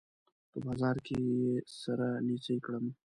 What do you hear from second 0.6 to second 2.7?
بازار کې يې سره نيڅۍ